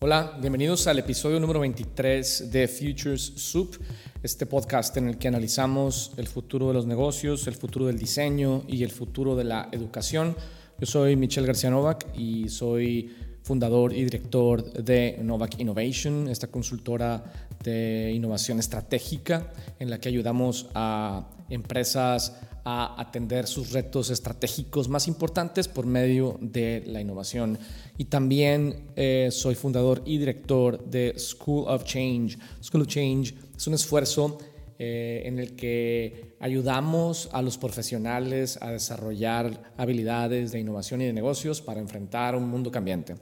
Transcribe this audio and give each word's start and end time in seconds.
Hola, 0.00 0.38
bienvenidos 0.40 0.86
al 0.86 1.00
episodio 1.00 1.40
número 1.40 1.58
23 1.58 2.52
de 2.52 2.68
Futures 2.68 3.32
Soup, 3.34 3.76
este 4.22 4.46
podcast 4.46 4.96
en 4.96 5.08
el 5.08 5.18
que 5.18 5.26
analizamos 5.26 6.12
el 6.18 6.28
futuro 6.28 6.68
de 6.68 6.74
los 6.74 6.86
negocios, 6.86 7.48
el 7.48 7.56
futuro 7.56 7.86
del 7.86 7.98
diseño 7.98 8.62
y 8.68 8.84
el 8.84 8.92
futuro 8.92 9.34
de 9.34 9.42
la 9.42 9.68
educación. 9.72 10.36
Yo 10.78 10.86
soy 10.86 11.16
Michelle 11.16 11.48
García 11.48 11.70
Novak 11.70 12.16
y 12.16 12.48
soy 12.48 13.12
fundador 13.42 13.92
y 13.92 14.04
director 14.04 14.62
de 14.72 15.18
Novak 15.20 15.58
Innovation, 15.58 16.28
esta 16.28 16.46
consultora 16.46 17.24
de 17.64 18.12
innovación 18.14 18.60
estratégica 18.60 19.52
en 19.80 19.90
la 19.90 19.98
que 19.98 20.10
ayudamos 20.10 20.68
a 20.76 21.28
empresas 21.50 22.36
a 22.70 23.00
atender 23.00 23.46
sus 23.46 23.72
retos 23.72 24.10
estratégicos 24.10 24.90
más 24.90 25.08
importantes 25.08 25.68
por 25.68 25.86
medio 25.86 26.36
de 26.42 26.82
la 26.86 27.00
innovación. 27.00 27.58
Y 27.96 28.04
también 28.04 28.90
eh, 28.94 29.30
soy 29.32 29.54
fundador 29.54 30.02
y 30.04 30.18
director 30.18 30.84
de 30.84 31.14
School 31.16 31.64
of 31.66 31.84
Change. 31.84 32.36
School 32.62 32.82
of 32.82 32.88
Change 32.88 33.34
es 33.56 33.66
un 33.66 33.72
esfuerzo 33.72 34.36
eh, 34.78 35.22
en 35.24 35.38
el 35.38 35.56
que 35.56 36.36
ayudamos 36.40 37.30
a 37.32 37.40
los 37.40 37.56
profesionales 37.56 38.58
a 38.60 38.72
desarrollar 38.72 39.72
habilidades 39.78 40.52
de 40.52 40.60
innovación 40.60 41.00
y 41.00 41.06
de 41.06 41.14
negocios 41.14 41.62
para 41.62 41.80
enfrentar 41.80 42.36
un 42.36 42.50
mundo 42.50 42.70
cambiante. 42.70 43.14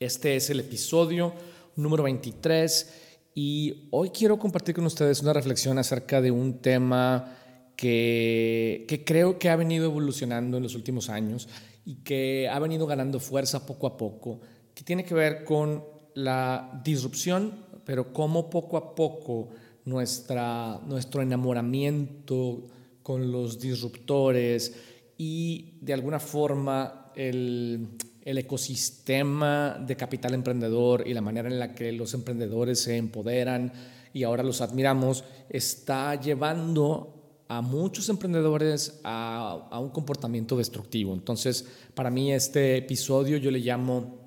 Este 0.00 0.34
es 0.34 0.48
el 0.48 0.60
episodio 0.60 1.34
número 1.76 2.04
23 2.04 2.90
y 3.34 3.88
hoy 3.90 4.08
quiero 4.08 4.38
compartir 4.38 4.74
con 4.74 4.86
ustedes 4.86 5.20
una 5.20 5.34
reflexión 5.34 5.76
acerca 5.76 6.22
de 6.22 6.30
un 6.30 6.54
tema 6.54 7.36
que, 7.82 9.02
creo 9.04 9.40
que 9.40 9.50
ha 9.50 9.56
venido 9.56 9.86
evolucionando 9.86 10.56
en 10.56 10.62
los 10.62 10.76
últimos 10.76 11.10
años 11.10 11.48
y 11.84 11.96
que 11.96 12.48
ha 12.48 12.60
venido 12.60 12.86
ganando 12.86 13.18
fuerza 13.18 13.66
poco 13.66 13.88
a 13.88 13.96
poco, 13.96 14.40
que 14.72 14.84
tiene 14.84 15.04
que 15.04 15.14
ver 15.14 15.42
con 15.42 15.82
la 16.14 16.80
disrupción, 16.84 17.52
pero 17.84 18.12
cómo 18.12 18.48
poco 18.50 18.76
a 18.76 18.94
poco 18.94 19.48
nuestra, 19.84 20.78
nuestro 20.86 21.22
enamoramiento 21.22 22.68
con 23.02 23.32
los 23.32 23.58
disruptores 23.58 24.76
y 25.18 25.78
de 25.80 25.94
alguna 25.94 26.20
forma 26.20 27.10
el, 27.16 27.88
el 28.24 28.38
ecosistema 28.38 29.76
de 29.84 29.96
capital 29.96 30.34
emprendedor 30.34 31.02
y 31.04 31.14
la 31.14 31.20
manera 31.20 31.48
en 31.48 31.58
la 31.58 31.74
que 31.74 31.90
los 31.90 32.14
emprendedores 32.14 32.78
se 32.78 32.96
empoderan 32.96 33.72
y 34.14 34.22
ahora 34.22 34.44
los 34.44 34.60
admiramos, 34.60 35.24
está 35.48 36.14
llevando 36.20 37.21
a 37.56 37.60
muchos 37.60 38.08
emprendedores 38.08 39.00
a, 39.04 39.78
un 39.78 39.90
comportamiento 39.90 40.56
destructivo. 40.56 41.12
Entonces, 41.12 41.68
para 41.94 42.08
mí 42.08 42.32
este 42.32 42.78
episodio 42.78 43.36
yo 43.36 43.50
le 43.50 43.58
llamo 43.58 44.22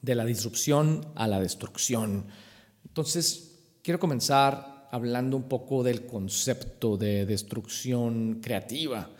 de 0.00 0.14
la 0.14 0.24
disrupción 0.24 1.04
a 1.16 1.26
la 1.26 1.40
destrucción. 1.40 2.26
Entonces, 2.86 3.58
quiero 3.82 3.98
comenzar 3.98 4.86
hablando 4.92 5.36
un 5.36 5.48
poco 5.48 5.82
del 5.82 6.06
concepto 6.06 6.96
de 6.96 7.26
destrucción 7.26 8.38
creativa. 8.40 9.10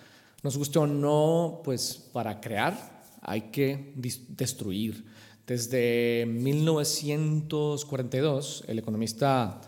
Nos 0.45 0.57
guste 0.57 0.79
o 0.79 0.87
no, 0.87 1.61
pues 1.65 2.09
para 2.13 2.41
crear 2.41 3.03
hay 3.21 3.51
que 3.51 3.95
destruir. 4.29 5.05
Desde 5.45 6.25
1942, 6.25 8.63
el 8.69 8.79
economista 8.79 9.61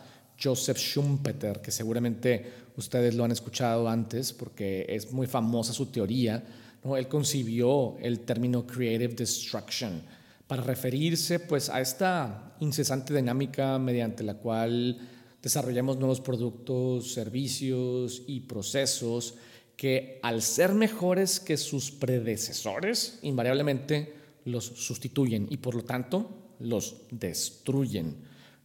Joseph 0.42 0.78
Schumpeter, 0.78 1.60
que 1.60 1.70
seguramente 1.70 2.61
ustedes 2.76 3.14
lo 3.14 3.24
han 3.24 3.32
escuchado 3.32 3.88
antes 3.88 4.32
porque 4.32 4.86
es 4.88 5.12
muy 5.12 5.26
famosa 5.26 5.72
su 5.72 5.86
teoría, 5.86 6.44
¿no? 6.84 6.96
él 6.96 7.08
concibió 7.08 7.96
el 8.00 8.20
término 8.20 8.66
creative 8.66 9.14
destruction 9.14 10.02
para 10.46 10.62
referirse 10.62 11.40
pues 11.40 11.68
a 11.68 11.80
esta 11.80 12.56
incesante 12.60 13.14
dinámica 13.14 13.78
mediante 13.78 14.22
la 14.22 14.34
cual 14.34 14.98
desarrollamos 15.42 15.98
nuevos 15.98 16.20
productos, 16.20 17.12
servicios 17.12 18.22
y 18.26 18.40
procesos 18.40 19.34
que 19.76 20.20
al 20.22 20.42
ser 20.42 20.74
mejores 20.74 21.40
que 21.40 21.56
sus 21.56 21.90
predecesores, 21.90 23.18
invariablemente 23.22 24.14
los 24.44 24.64
sustituyen 24.64 25.46
y 25.50 25.56
por 25.56 25.74
lo 25.74 25.84
tanto 25.84 26.54
los 26.60 26.96
destruyen. 27.10 28.16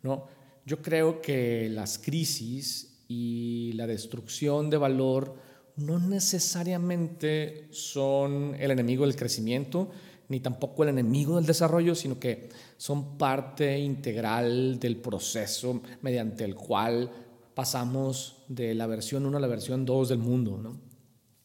¿no? 0.03 0.27
Yo 0.65 0.81
creo 0.81 1.21
que 1.21 1.69
las 1.69 1.97
crisis 1.97 2.96
y 3.07 3.71
la 3.73 3.87
destrucción 3.87 4.69
de 4.69 4.77
valor 4.77 5.35
no 5.77 5.99
necesariamente 5.99 7.67
son 7.71 8.55
el 8.59 8.71
enemigo 8.71 9.05
del 9.05 9.15
crecimiento, 9.15 9.89
ni 10.29 10.39
tampoco 10.39 10.83
el 10.83 10.89
enemigo 10.89 11.35
del 11.35 11.45
desarrollo, 11.45 11.95
sino 11.95 12.19
que 12.19 12.49
son 12.75 13.17
parte 13.17 13.77
integral 13.79 14.79
del 14.79 14.97
proceso 14.97 15.81
mediante 16.01 16.43
el 16.43 16.55
cual 16.55 17.09
pasamos 17.53 18.43
de 18.47 18.75
la 18.75 18.87
versión 18.87 19.25
1 19.25 19.37
a 19.37 19.39
la 19.39 19.47
versión 19.47 19.85
2 19.85 20.09
del 20.09 20.17
mundo. 20.17 20.77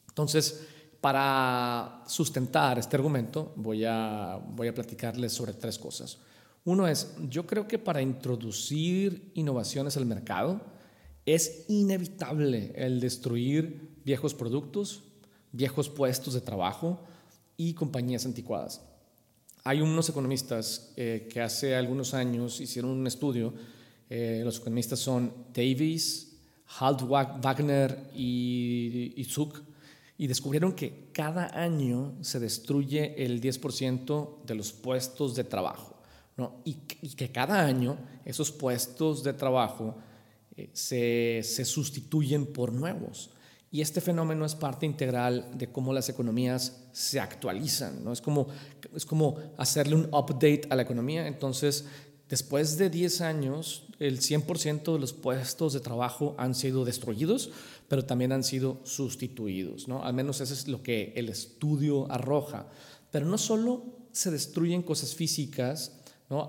Entonces, 0.08 0.66
para 1.00 2.02
sustentar 2.06 2.78
este 2.78 2.96
argumento, 2.96 3.52
voy 3.56 3.84
a, 3.84 4.40
voy 4.54 4.68
a 4.68 4.74
platicarles 4.74 5.32
sobre 5.32 5.52
tres 5.52 5.78
cosas. 5.78 6.18
Uno 6.64 6.86
es, 6.86 7.14
yo 7.28 7.46
creo 7.46 7.66
que 7.66 7.78
para 7.78 8.00
introducir 8.00 9.32
innovaciones 9.34 9.96
al 9.96 10.06
mercado 10.06 10.60
es 11.26 11.64
inevitable 11.68 12.72
el 12.74 13.00
destruir 13.00 13.90
viejos 14.04 14.34
productos, 14.34 15.04
viejos 15.52 15.88
puestos 15.88 16.34
de 16.34 16.40
trabajo 16.40 17.00
y 17.56 17.74
compañías 17.74 18.26
anticuadas. 18.26 18.80
Hay 19.64 19.80
unos 19.80 20.08
economistas 20.08 20.92
eh, 20.96 21.28
que 21.30 21.40
hace 21.40 21.76
algunos 21.76 22.14
años 22.14 22.60
hicieron 22.60 22.90
un 22.90 23.06
estudio, 23.06 23.54
eh, 24.10 24.42
los 24.44 24.58
economistas 24.58 24.98
son 24.98 25.32
Davis, 25.54 26.36
Halt 26.78 27.02
Wagner 27.02 28.10
y, 28.14 29.12
y 29.16 29.24
Zuck, 29.24 29.62
y 30.18 30.26
descubrieron 30.26 30.72
que 30.72 31.08
cada 31.12 31.60
año 31.60 32.14
se 32.20 32.40
destruye 32.40 33.24
el 33.24 33.40
10% 33.40 34.44
de 34.44 34.54
los 34.54 34.72
puestos 34.72 35.34
de 35.34 35.44
trabajo. 35.44 35.92
Y, 36.64 36.74
que 36.74 37.30
cada 37.30 37.64
año 37.64 37.98
esos 38.24 38.50
puestos 38.50 39.22
de 39.22 39.32
trabajo 39.32 39.96
eh, 40.56 41.42
se, 41.42 41.64
sustituyen 41.64 42.46
por 42.46 42.72
nuevos. 42.72 43.30
Y 43.70 43.80
este 43.80 44.02
fenómeno 44.02 44.44
es 44.44 44.54
parte 44.54 44.84
integral 44.84 45.50
de 45.54 45.72
cómo 45.72 45.94
las 45.94 46.10
economías 46.10 46.82
se 46.92 47.20
actualizan. 47.20 48.04
¿no? 48.04 48.12
Es, 48.12 48.20
como, 48.20 48.48
es 48.94 49.06
como 49.06 49.38
hacerle 49.56 49.94
un 49.94 50.08
update 50.12 50.62
a 50.68 50.76
la 50.76 50.82
economía. 50.82 51.26
Entonces, 51.26 51.86
después 52.28 52.76
de 52.76 52.90
10 52.90 53.22
años, 53.22 53.86
el 53.98 54.20
100% 54.20 54.92
de 54.92 54.98
los 54.98 55.14
puestos 55.14 55.72
de 55.72 55.80
trabajo 55.80 56.34
han 56.36 56.54
sido 56.54 56.84
destruidos, 56.84 57.50
pero 57.88 58.04
también 58.04 58.32
han 58.32 58.44
sido 58.44 58.80
sustituidos. 58.84 59.88
¿no? 59.88 60.04
Al 60.04 60.12
menos 60.12 60.42
eso 60.42 60.52
es 60.52 60.68
lo 60.68 60.82
que 60.82 61.14
el 61.16 61.30
estudio 61.30 62.10
arroja. 62.12 62.66
Pero 63.10 63.24
no 63.24 63.38
solo 63.38 63.84
se 64.12 64.30
destruyen 64.30 64.82
cosas 64.82 65.14
físicas, 65.14 65.92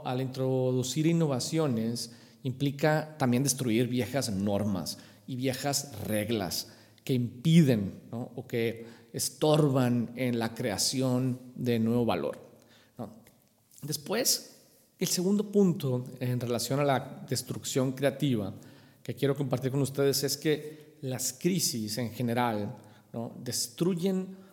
al 0.05 0.21
introducir 0.21 1.07
innovaciones 1.07 2.11
implica 2.43 3.15
también 3.17 3.43
destruir 3.43 3.87
viejas 3.87 4.31
normas 4.31 4.97
y 5.27 5.35
viejas 5.35 5.97
reglas 6.05 6.69
que 7.03 7.13
impiden 7.13 7.99
o 8.11 8.45
que 8.47 8.85
estorban 9.13 10.11
en 10.15 10.39
la 10.39 10.53
creación 10.53 11.39
de 11.55 11.79
nuevo 11.79 12.05
valor. 12.05 12.39
Después, 13.81 14.55
el 14.97 15.07
segundo 15.07 15.51
punto 15.51 16.05
en 16.19 16.39
relación 16.39 16.79
a 16.79 16.85
la 16.85 17.25
destrucción 17.29 17.91
creativa 17.91 18.53
que 19.03 19.15
quiero 19.15 19.35
compartir 19.35 19.71
con 19.71 19.81
ustedes 19.81 20.23
es 20.23 20.37
que 20.37 20.95
las 21.01 21.33
crisis 21.33 21.97
en 21.97 22.11
general 22.11 22.75
destruyen 23.43 24.43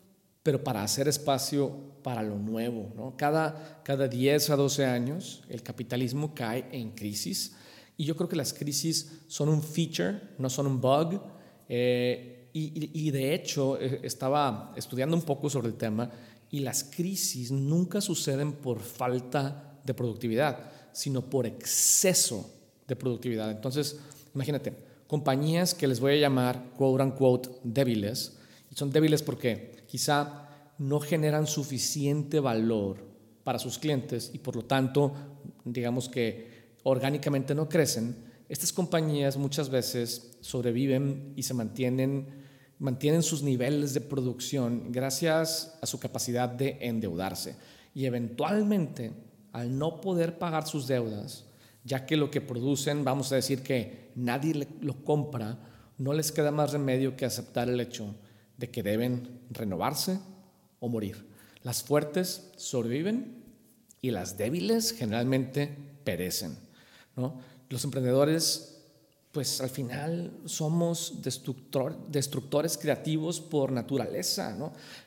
pero 0.42 0.64
para 0.64 0.82
hacer 0.82 1.06
espacio 1.06 1.70
para 2.02 2.22
lo 2.22 2.36
nuevo. 2.36 3.14
Cada, 3.16 3.82
cada 3.84 4.08
10 4.08 4.50
a 4.50 4.56
12 4.56 4.86
años 4.86 5.42
el 5.48 5.62
capitalismo 5.62 6.34
cae 6.34 6.66
en 6.72 6.92
crisis 6.92 7.54
y 8.00 8.04
yo 8.06 8.16
creo 8.16 8.30
que 8.30 8.36
las 8.36 8.54
crisis 8.54 9.24
son 9.28 9.50
un 9.50 9.62
feature, 9.62 10.18
no 10.38 10.48
son 10.48 10.66
un 10.66 10.80
bug. 10.80 11.20
Eh, 11.68 12.48
y, 12.54 13.06
y, 13.06 13.10
de 13.10 13.34
hecho 13.34 13.78
eh, 13.78 14.00
estaba 14.02 14.72
estudiando 14.74 15.14
un 15.14 15.20
poco 15.20 15.50
sobre 15.50 15.68
el 15.68 15.74
tema 15.74 16.10
y 16.50 16.60
las 16.60 16.82
crisis 16.82 17.50
nunca 17.50 18.00
suceden 18.00 18.54
por 18.54 18.80
falta 18.80 19.82
de 19.84 19.92
productividad, 19.92 20.70
sino 20.92 21.28
por 21.28 21.44
exceso 21.44 22.50
de 22.88 22.96
productividad. 22.96 23.50
Entonces, 23.50 23.98
imagínate, 24.34 24.72
compañías 25.06 25.74
que 25.74 25.86
les 25.86 26.00
voy 26.00 26.12
a 26.12 26.20
llamar 26.22 26.70
quote 26.78 27.02
unquote 27.02 27.50
débiles, 27.64 28.38
y 28.72 28.76
son 28.76 28.90
débiles 28.90 29.22
porque 29.22 29.84
quizá 29.86 30.48
no 30.78 31.00
generan 31.00 31.46
suficiente 31.46 32.40
valor 32.40 32.96
para 33.44 33.58
sus 33.58 33.78
clientes 33.78 34.30
y 34.32 34.38
por 34.38 34.56
lo 34.56 34.64
tanto, 34.64 35.12
digamos 35.66 36.08
que 36.08 36.59
orgánicamente 36.82 37.54
no 37.54 37.68
crecen, 37.68 38.16
estas 38.48 38.72
compañías 38.72 39.36
muchas 39.36 39.70
veces 39.70 40.36
sobreviven 40.40 41.34
y 41.36 41.44
se 41.44 41.54
mantienen, 41.54 42.26
mantienen 42.78 43.22
sus 43.22 43.42
niveles 43.42 43.94
de 43.94 44.00
producción 44.00 44.90
gracias 44.90 45.78
a 45.80 45.86
su 45.86 46.00
capacidad 46.00 46.48
de 46.48 46.78
endeudarse. 46.80 47.54
Y 47.94 48.06
eventualmente 48.06 49.12
al 49.52 49.78
no 49.78 50.00
poder 50.00 50.38
pagar 50.38 50.66
sus 50.66 50.86
deudas, 50.86 51.44
ya 51.84 52.06
que 52.06 52.16
lo 52.16 52.30
que 52.30 52.40
producen, 52.40 53.04
vamos 53.04 53.30
a 53.32 53.36
decir 53.36 53.62
que 53.62 54.10
nadie 54.14 54.66
lo 54.80 55.04
compra, 55.04 55.58
no 55.98 56.12
les 56.12 56.32
queda 56.32 56.50
más 56.50 56.72
remedio 56.72 57.16
que 57.16 57.26
aceptar 57.26 57.68
el 57.68 57.80
hecho 57.80 58.14
de 58.56 58.70
que 58.70 58.82
deben 58.82 59.40
renovarse 59.50 60.18
o 60.78 60.88
morir. 60.88 61.26
Las 61.62 61.82
fuertes 61.82 62.50
sobreviven 62.56 63.44
y 64.02 64.10
las 64.10 64.36
débiles 64.36 64.92
generalmente 64.92 65.76
perecen. 66.04 66.69
Los 67.68 67.84
emprendedores, 67.84 68.82
pues 69.32 69.60
al 69.60 69.70
final 69.70 70.32
somos 70.44 71.22
destructores 71.22 72.78
creativos 72.78 73.40
por 73.40 73.72
naturaleza, 73.72 74.56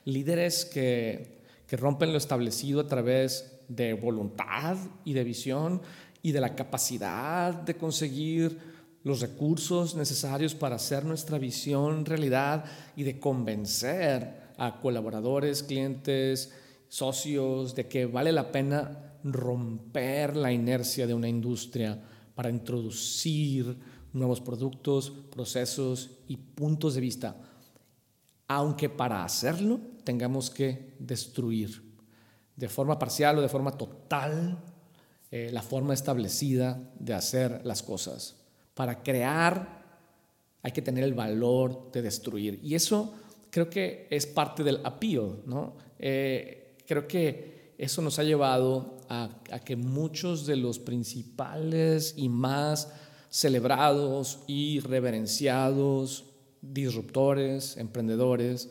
líderes 0.06 0.66
que 0.66 1.42
rompen 1.72 2.12
lo 2.12 2.18
establecido 2.18 2.82
a 2.82 2.88
través 2.88 3.54
de 3.68 3.94
voluntad 3.94 4.78
y 5.06 5.14
de 5.14 5.24
visión 5.24 5.82
y 6.22 6.32
de 6.32 6.42
la 6.42 6.56
capacidad 6.56 7.54
de 7.54 7.76
conseguir 7.76 8.58
los 9.04 9.20
recursos 9.20 9.96
necesarios 9.96 10.56
para 10.56 10.78
hacer 10.78 11.04
nuestra 11.04 11.38
visión 11.38 12.06
realidad 12.06 12.64
y 12.96 13.04
de 13.04 13.20
convencer 13.20 14.54
a 14.58 14.80
colaboradores, 14.80 15.64
clientes, 15.64 16.54
socios, 16.88 17.76
de 17.76 17.88
que 17.88 18.06
vale 18.06 18.32
la 18.32 18.52
pena 18.52 19.13
romper 19.24 20.36
la 20.36 20.52
inercia 20.52 21.08
de 21.08 21.14
una 21.14 21.28
industria 21.28 22.02
para 22.36 22.50
introducir 22.50 23.78
nuevos 24.12 24.42
productos, 24.42 25.12
procesos 25.32 26.20
y 26.28 26.38
puntos 26.38 26.96
de 26.96 27.02
vista, 27.02 27.36
aunque 28.48 28.90
para 28.90 29.24
hacerlo 29.24 29.80
tengamos 30.04 30.50
que 30.50 30.94
destruir 31.00 31.82
de 32.56 32.70
forma 32.70 33.00
parcial 33.00 33.38
o 33.38 33.42
de 33.42 33.50
forma 33.50 33.72
total 33.72 34.64
eh, 35.32 35.50
la 35.52 35.64
forma 35.64 35.94
establecida 35.94 36.92
de 37.00 37.14
hacer 37.14 37.62
las 37.66 37.82
cosas. 37.82 38.36
Para 38.74 39.02
crear 39.02 39.84
hay 40.62 40.72
que 40.72 40.82
tener 40.82 41.04
el 41.04 41.14
valor 41.14 41.92
de 41.92 42.02
destruir. 42.02 42.60
Y 42.64 42.76
eso 42.76 43.14
creo 43.50 43.70
que 43.70 44.08
es 44.10 44.26
parte 44.26 44.64
del 44.64 44.80
appeal, 44.84 45.42
¿no? 45.46 45.76
Eh, 46.00 46.78
creo 46.88 47.08
que 47.08 47.63
eso 47.84 48.02
nos 48.02 48.20
ha 48.20 48.24
llevado 48.24 48.98
a, 49.10 49.30
que 49.66 49.76
muchos 49.76 50.46
de 50.46 50.56
los 50.56 50.80
principales 50.80 52.14
y 52.18 52.30
más 52.30 52.92
celebrados 53.30 54.40
y 54.48 54.80
reverenciados 54.80 56.26
disruptores, 56.62 57.78
emprendedores, 57.78 58.70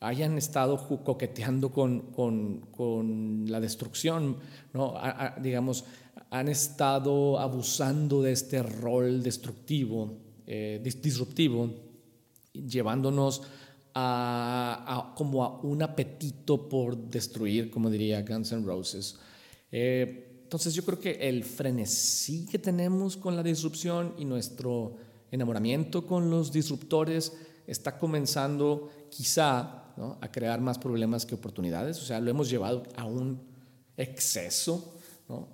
hayan 0.00 0.36
estado 0.36 0.76
coqueteando 1.04 1.72
con, 1.72 3.46
la 3.48 3.60
destrucción, 3.60 4.36
¿no? 4.74 4.94
digamos, 5.40 5.84
han 6.30 6.48
estado 6.48 7.38
abusando 7.38 8.22
de 8.22 8.32
este 8.32 8.62
rol 8.62 9.22
destructivo, 9.22 10.18
eh, 10.46 10.80
disruptivo, 10.82 11.70
llevándonos 12.52 13.42
a, 13.94 15.12
como 15.16 15.44
a 15.44 15.60
un 15.60 15.82
apetito 15.82 16.68
por 16.68 16.96
destruir, 16.96 17.70
como 17.70 17.88
diría 17.88 18.22
Guns 18.22 18.52
N' 18.52 18.64
Roses. 18.64 19.16
Eh, 19.70 20.42
entonces 20.42 20.74
yo 20.74 20.84
creo 20.84 20.98
que 20.98 21.12
el 21.12 21.44
frenesí 21.44 22.46
que 22.46 22.58
tenemos 22.58 23.16
con 23.16 23.36
la 23.36 23.42
disrupción 23.42 24.14
y 24.18 24.24
nuestro 24.24 24.96
enamoramiento 25.30 26.06
con 26.06 26.30
los 26.30 26.52
disruptores 26.52 27.32
está 27.66 27.98
comenzando 27.98 28.90
quizá 29.10 29.84
a 30.20 30.30
crear 30.30 30.60
más 30.60 30.78
problemas 30.78 31.24
que 31.24 31.34
oportunidades. 31.34 32.00
O 32.02 32.04
sea, 32.04 32.20
lo 32.20 32.30
hemos 32.30 32.50
llevado 32.50 32.82
a 32.96 33.04
un 33.04 33.40
exceso. 33.96 34.92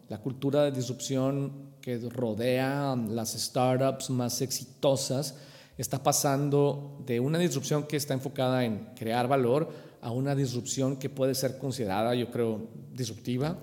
La 0.09 0.21
cultura 0.21 0.65
de 0.65 0.73
disrupción 0.73 1.75
que 1.81 1.99
rodea 1.99 2.97
las 2.97 3.33
startups 3.33 4.11
más 4.11 4.41
exitosas 4.41 5.37
está 5.81 6.03
pasando 6.03 7.03
de 7.07 7.21
una 7.21 7.39
disrupción 7.39 7.85
que 7.85 7.97
está 7.97 8.13
enfocada 8.15 8.65
en 8.65 8.91
crear 8.95 9.29
valor 9.29 9.71
a 10.03 10.11
una 10.11 10.35
disrupción 10.35 10.97
que 10.97 11.09
puede 11.09 11.35
ser 11.35 11.59
considerada, 11.59 12.15
yo 12.15 12.31
creo, 12.31 12.69
disruptiva, 12.93 13.59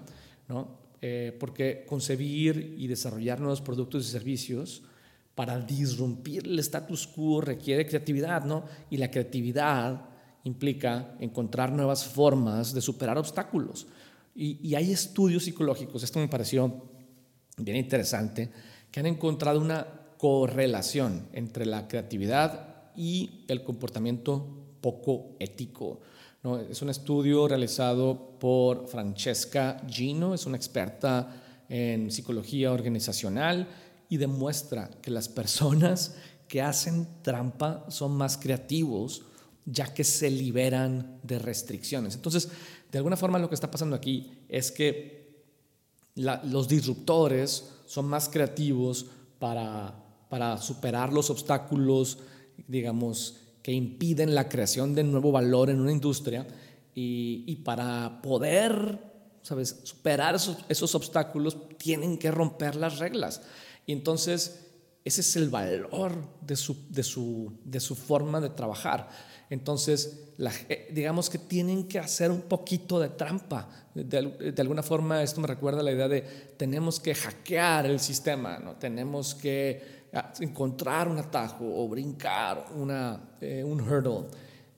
¿no? 0.48 0.78
Eh, 1.00 1.36
porque 1.40 1.86
concebir 1.88 2.76
y 2.78 2.88
desarrollar 2.88 3.40
nuevos 3.40 3.62
productos 3.62 4.08
y 4.08 4.12
servicios 4.12 4.82
para 5.36 5.60
disrumpir 5.60 6.48
el 6.48 6.58
status 6.58 7.06
quo 7.06 7.40
requiere 7.40 7.86
creatividad, 7.86 8.44
¿no? 8.46 8.66
Y 8.90 8.98
la 8.98 9.12
creatividad 9.12 10.10
implica 10.44 11.16
encontrar 11.20 11.72
nuevas 11.72 12.04
formas 12.06 12.74
de 12.74 12.82
superar 12.82 13.20
obstáculos. 13.20 13.86
Y, 14.34 14.60
y 14.68 14.74
hay 14.74 14.92
estudios 14.92 15.44
psicológicos, 15.44 16.02
esto 16.02 16.20
me 16.20 16.28
pareció 16.28 16.90
bien 17.58 17.78
interesante, 17.78 18.50
que 18.90 19.00
han 19.00 19.06
encontrado 19.06 19.60
una 19.60 19.86
correlación 20.18 21.28
entre 21.34 21.66
la 21.66 21.88
creatividad 21.88 22.92
y 22.96 23.46
el 23.48 23.64
comportamiento 23.64 24.46
poco 24.82 25.36
ético. 25.40 26.02
Es 26.70 26.82
un 26.82 26.90
estudio 26.90 27.48
realizado 27.48 28.38
por 28.40 28.88
Francesca 28.88 29.82
Gino, 29.88 30.34
es 30.34 30.46
una 30.46 30.58
experta 30.58 31.66
en 31.70 32.10
psicología 32.10 32.72
organizacional 32.72 33.68
y 34.10 34.18
demuestra 34.18 34.90
que 35.02 35.12
las 35.12 35.28
personas 35.28 36.16
que 36.48 36.62
hacen 36.62 37.08
trampa 37.22 37.86
son 37.90 38.14
más 38.14 38.38
creativos 38.38 39.24
ya 39.70 39.94
que 39.94 40.06
se 40.06 40.32
liberan 40.32 41.20
de 41.24 41.40
restricciones. 41.40 42.16
Entonces, 42.16 42.50
de 42.90 42.98
alguna 42.98 43.18
forma 43.18 43.38
lo 43.38 43.50
que 43.50 43.56
está 43.56 43.70
pasando 43.70 43.98
aquí 43.98 44.32
es 44.48 44.72
que 44.72 45.44
los 46.16 46.68
disruptores 46.70 47.74
son 47.86 48.06
más 48.06 48.30
creativos 48.30 49.08
para 49.40 50.07
para 50.30 50.58
superar 50.58 51.14
los 51.14 51.30
obstáculos, 51.30 52.20
digamos, 52.68 53.38
que 53.62 53.72
impiden 53.72 54.34
la 54.36 54.48
creación 54.48 54.96
de 54.96 55.04
nuevo 55.04 55.32
valor 55.32 55.70
en 55.70 55.82
una 55.82 55.92
industria 55.92 56.48
y, 56.96 57.56
para 57.58 58.22
poder, 58.24 59.00
¿sabes?, 59.44 59.82
superar 59.84 60.36
esos, 60.36 60.96
obstáculos 60.96 61.70
tienen 61.78 62.18
que 62.18 62.32
romper 62.32 62.76
las 62.76 62.98
reglas. 62.98 63.42
Y 63.86 63.92
entonces 63.92 64.68
ese 65.06 65.22
es 65.22 65.36
el 65.36 65.50
valor 65.50 66.14
de 66.42 66.56
su, 66.56 66.76
de 66.90 67.04
su, 67.04 67.54
de 67.64 67.80
su 67.80 67.96
forma 67.96 68.42
de 68.42 68.50
trabajar. 68.50 69.10
Entonces, 69.50 70.32
eh, 70.68 70.90
digamos 70.92 71.30
que 71.30 71.38
tienen 71.38 71.88
que 71.88 72.00
hacer 72.00 72.32
un 72.32 72.42
poquito 72.42 73.00
de 73.00 73.10
trampa. 73.10 73.70
De, 73.94 74.04
de, 74.04 74.62
alguna 74.62 74.84
forma, 74.84 75.24
esto 75.24 75.40
me 75.40 75.48
recuerda 75.48 75.82
la 75.82 75.92
idea 75.92 76.08
de 76.08 76.22
tenemos 76.58 77.00
que 77.00 77.16
hackear 77.16 77.86
el 77.86 78.00
sistema, 78.00 78.60
¿no? 78.60 78.76
tenemos 78.76 79.34
que 79.34 79.97
encontrar 80.40 81.08
un 81.08 81.18
atajo 81.18 81.66
o 81.66 81.88
brincar 81.88 82.66
una, 82.76 83.36
eh, 83.42 83.64
un 83.64 83.82
hurdle. 83.82 84.28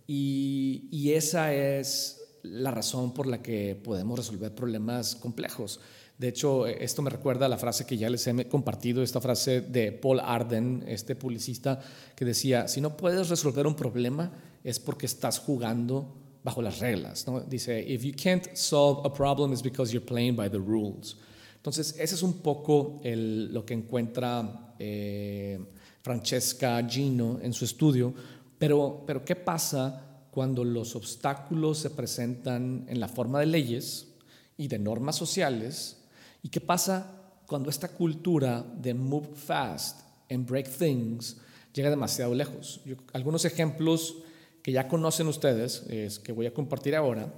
Y, 0.08 0.88
y, 0.92 1.12
esa 1.12 1.54
es 1.54 2.22
la 2.44 2.72
razón 2.72 3.14
por 3.14 3.28
la 3.28 3.42
que 3.42 3.76
podemos 3.76 4.18
resolver 4.18 4.54
problemas 4.56 5.16
complejos. 5.16 5.80
De 6.18 6.28
hecho, 6.28 6.68
esto 6.68 7.02
me 7.02 7.10
recuerda 7.10 7.46
a 7.46 7.50
la 7.50 7.58
frase 7.58 7.86
que 7.86 7.98
ya 7.98 8.10
les 8.10 8.28
he 8.28 8.48
compartido, 8.50 9.02
esta 9.02 9.22
frase 9.22 9.62
de 9.62 9.94
Paul 9.94 10.20
Arden, 10.20 10.84
este 10.86 11.16
publicista, 11.16 11.80
que 12.14 12.26
decía, 12.26 12.68
si 12.68 12.82
no 12.82 12.98
puedes 12.98 13.30
resolver 13.30 13.66
un 13.66 13.76
problema 13.76 14.32
es 14.64 14.80
porque 14.80 15.06
estás 15.06 15.40
jugando 15.40 16.14
bajo 16.44 16.62
las 16.62 16.80
reglas. 16.80 17.26
¿no? 17.26 17.40
Dice, 17.40 17.80
if 17.88 18.04
you 18.04 18.14
can't 18.14 18.54
solve 18.54 19.02
a 19.06 19.14
problem 19.14 19.54
it's 19.54 19.64
because 19.64 19.94
you're 19.94 20.06
playing 20.06 20.36
by 20.36 20.50
the 20.50 20.60
rules. 20.60 21.16
Entonces, 21.60 21.94
ese 22.00 22.16
es 22.16 22.24
un 22.24 22.40
poco 22.40 23.02
el, 23.04 23.54
lo 23.54 23.66
que 23.66 23.74
encuentra 23.74 24.76
eh, 24.80 25.60
Francesca 26.02 26.82
Gino 26.88 27.38
en 27.42 27.52
su 27.52 27.66
estudio, 27.66 28.14
pero, 28.58 29.04
pero 29.06 29.26
¿qué 29.26 29.36
pasa 29.36 30.22
cuando 30.32 30.64
los 30.64 30.96
obstáculos 30.96 31.80
se 31.80 31.90
presentan 31.90 32.86
en 32.88 33.02
la 33.02 33.10
forma 33.10 33.42
de 33.42 33.48
leyes 33.48 34.08
y 34.56 34.70
de 34.70 34.80
normas 34.80 35.18
sociales? 35.18 35.98
¿Y 36.42 36.48
qué 36.48 36.62
pasa 36.62 37.34
cuando 37.46 37.70
esta 37.70 37.90
cultura 37.90 38.66
de 38.78 38.94
move 38.94 39.28
fast 39.36 40.00
and 40.32 40.48
break 40.48 40.70
things 40.70 41.42
llega 41.74 41.90
demasiado 41.90 42.34
lejos? 42.34 42.80
algunos 43.12 43.44
ejemplos 43.44 44.16
que 44.64 44.72
ya 44.72 44.88
conocen 44.88 45.28
ustedes, 45.28 45.84
es, 45.90 46.20
que 46.20 46.32
voy 46.32 46.46
a 46.46 46.54
compartir 46.54 46.96
ahora, 46.96 47.34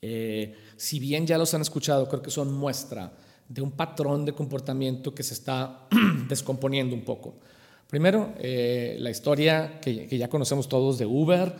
eh, 0.00 0.54
si 0.78 0.98
bien 0.98 1.26
ya 1.26 1.36
los 1.36 1.52
han 1.52 1.60
escuchado, 1.60 2.08
creo 2.08 2.22
que 2.22 2.30
son 2.30 2.50
muestra 2.54 3.12
de 3.48 3.62
un 3.62 3.72
patrón 3.72 4.24
de 4.24 4.32
comportamiento 4.32 5.14
que 5.14 5.22
se 5.22 5.34
está 5.34 5.86
descomponiendo 6.28 6.94
un 6.94 7.02
poco. 7.02 7.34
Primero, 7.88 8.34
eh, 8.38 8.96
la 8.98 9.10
historia 9.10 9.80
que, 9.80 10.06
ya 10.18 10.28
conocemos 10.28 10.68
todos 10.68 10.98
de 10.98 11.06
Uber, 11.06 11.54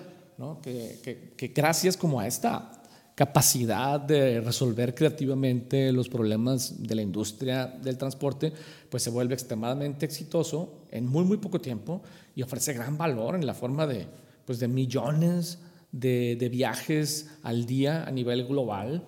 que, 0.63 1.33
que, 1.37 1.49
gracias 1.49 1.97
como 1.97 2.19
a 2.19 2.27
esta 2.27 2.73
capacidad 3.15 3.99
de 4.01 4.41
resolver 4.41 4.95
creativamente 4.95 5.91
los 5.93 6.09
problemas 6.09 6.83
de 6.83 6.95
la 6.97 7.03
industria 7.03 7.67
del 7.67 7.97
transporte, 7.97 8.53
pues 8.91 9.03
se 9.03 9.11
vuelve 9.11 9.35
extremadamente 9.35 10.05
exitoso 10.05 10.83
en 10.91 11.07
muy, 11.07 11.25
muy 11.25 11.39
poco 11.39 11.61
tiempo 11.61 12.03
y 12.35 12.43
ofrece 12.43 12.75
gran 12.75 12.99
valor 12.99 13.37
en 13.37 13.47
la 13.47 13.55
forma 13.55 13.87
de, 13.87 14.07
pues 14.45 14.59
de 14.59 14.69
millones 14.69 15.61
de 15.93 16.49
viajes 16.51 17.31
al 17.43 17.65
día 17.65 18.05
a 18.05 18.11
nivel 18.11 18.47
global 18.47 19.07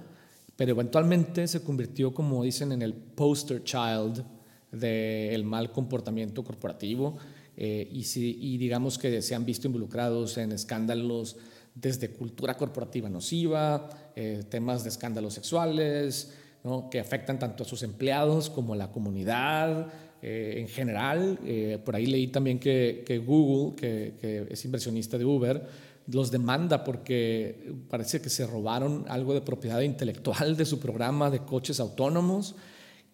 pero 0.59 0.73
eventualmente 0.73 1.47
se 1.47 1.63
convirtió, 1.63 2.13
como 2.13 2.43
dicen, 2.43 2.73
en 2.73 2.83
el 2.83 2.93
poster 2.93 3.63
child 3.63 4.25
del 4.73 5.45
mal 5.45 5.71
comportamiento 5.71 6.43
corporativo 6.43 7.17
eh, 7.57 7.89
y, 7.93 8.03
si, 8.03 8.37
y 8.41 8.59
digamos 8.59 8.99
que 8.99 9.23
se 9.23 9.37
han 9.37 9.45
visto 9.45 9.69
involucrados 9.69 10.37
en 10.37 10.51
escándalos 10.51 11.37
desde 11.77 12.11
cultura 12.11 12.57
corporativa 12.57 13.09
nociva, 13.09 13.89
eh, 14.17 14.43
temas 14.49 14.83
de 14.83 14.89
escándalos 14.89 15.35
sexuales, 15.35 16.35
¿no? 16.65 16.91
que 16.91 16.99
afectan 16.99 17.39
tanto 17.39 17.63
a 17.63 17.67
sus 17.67 17.85
empleados 17.85 18.51
como 18.51 18.73
a 18.73 18.77
la 18.77 18.91
comunidad 18.91 19.93
eh, 20.21 20.55
en 20.57 20.67
general. 20.67 21.39
por 21.85 21.95
ahí 21.95 22.07
leí 22.07 22.27
también 22.27 22.59
que, 22.59 23.05
que 23.07 23.19
Google, 23.19 23.77
que, 23.77 24.15
que, 24.21 24.49
es 24.51 24.65
inversionista 24.65 25.19
de 25.19 25.25
Uber, 25.25 25.63
los 26.11 26.31
demanda 26.31 26.85
porque 26.85 27.75
parece 27.89 28.21
que 28.21 28.31
se 28.31 28.47
robaron 28.47 29.05
algo 29.09 29.35
de 29.35 29.41
propiedad 29.41 29.81
intelectual 29.81 30.57
de 30.57 30.65
su 30.65 30.79
programa 30.79 31.31
de 31.31 31.41
coches 31.41 31.81
autónomos. 31.81 32.55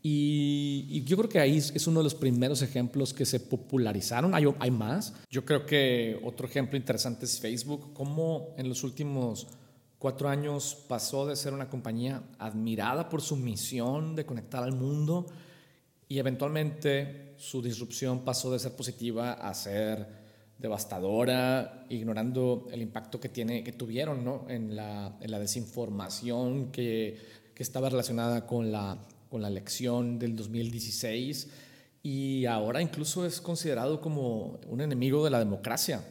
Y, 0.06 1.02
yo 1.04 1.16
creo 1.16 1.28
que 1.30 1.40
ahí 1.40 1.56
es 1.56 1.86
uno 1.86 2.00
de 2.00 2.04
los 2.04 2.14
primeros 2.14 2.60
ejemplos 2.60 3.14
que 3.14 3.24
se 3.24 3.40
popularizaron. 3.40 4.34
Hay, 4.34 4.70
más. 4.70 5.14
Yo 5.30 5.44
creo 5.44 5.64
que 5.64 6.20
otro 6.22 6.46
ejemplo 6.46 6.76
interesante 6.76 7.24
es 7.24 7.40
Facebook, 7.40 7.94
cómo 7.94 8.54
en 8.58 8.68
los 8.68 8.84
últimos 8.84 9.46
cuatro 9.98 10.28
años 10.28 10.76
pasó 10.86 11.26
de 11.26 11.36
ser 11.36 11.54
una 11.54 11.70
compañía 11.70 12.22
admirada 12.38 13.08
por 13.08 13.22
su 13.22 13.36
misión 13.36 14.14
de 14.14 14.26
conectar 14.26 14.62
al 14.62 14.72
mundo 14.72 15.26
y 16.06 16.18
eventualmente 16.18 17.32
su 17.38 17.62
disrupción 17.62 18.24
pasó 18.24 18.52
de 18.52 18.58
ser 18.58 18.76
positiva 18.76 19.32
a 19.32 19.54
ser 19.54 20.24
devastadora, 20.58 21.87
ignorando 21.88 22.66
el 22.70 22.82
impacto 22.82 23.20
que, 23.20 23.28
tiene, 23.28 23.64
que 23.64 23.73
tuvieron 23.73 24.25
¿no? 24.25 24.46
en, 24.49 24.76
la, 24.76 25.16
en 25.20 25.30
la 25.30 25.38
desinformación 25.38 26.70
que, 26.70 27.18
que 27.54 27.62
estaba 27.62 27.88
relacionada 27.88 28.46
con 28.46 28.73
la 28.73 28.99
con 29.34 29.42
la 29.42 29.49
elección 29.49 30.20
del 30.20 30.37
2016 30.37 31.50
y 32.04 32.46
ahora 32.46 32.80
incluso 32.80 33.26
es 33.26 33.40
considerado 33.40 34.00
como 34.00 34.61
un 34.68 34.80
enemigo 34.80 35.25
de 35.25 35.30
la 35.30 35.40
democracia. 35.40 36.04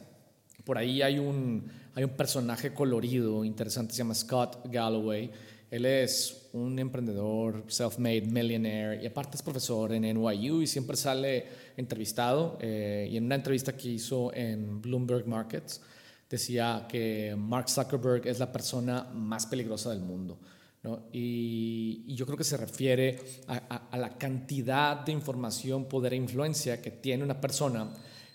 Por 0.62 0.76
ahí 0.76 1.00
hay 1.00 1.18
un, 1.18 1.64
hay 1.94 2.04
un 2.04 2.10
personaje 2.10 2.74
colorido, 2.74 3.42
interesante, 3.42 3.94
se 3.94 3.98
llama 4.00 4.14
Scott 4.14 4.66
Galloway. 4.70 5.30
Él 5.70 5.86
es 5.86 6.48
un 6.52 6.78
emprendedor, 6.78 7.64
self-made 7.66 8.22
millionaire 8.22 9.02
y 9.02 9.06
aparte 9.06 9.36
es 9.36 9.42
profesor 9.42 9.92
en 9.92 10.02
NYU 10.02 10.62
y 10.62 10.66
siempre 10.66 10.96
sale 10.96 11.46
entrevistado. 11.76 12.58
Eh, 12.60 13.08
y 13.10 13.16
en 13.16 13.24
una 13.24 13.34
entrevista 13.34 13.76
que 13.76 13.88
hizo 13.88 14.32
en 14.34 14.80
Bloomberg 14.80 15.26
Markets 15.26 15.80
decía 16.28 16.86
que 16.88 17.34
Mark 17.36 17.68
Zuckerberg 17.68 18.26
es 18.26 18.38
la 18.38 18.52
persona 18.52 19.04
más 19.12 19.46
peligrosa 19.46 19.90
del 19.90 20.00
mundo. 20.00 20.38
Y, 21.12 22.14
yo 22.14 22.26
creo 22.26 22.36
que 22.36 22.44
se 22.44 22.56
refiere 22.56 23.18
a, 23.48 23.96
la 23.96 24.18
cantidad 24.18 25.04
de 25.04 25.12
información, 25.12 25.86
poder 25.86 26.12
e 26.12 26.16
influencia 26.16 26.80
que 26.82 26.90
tiene 26.90 27.24
una 27.24 27.40
persona 27.40 27.90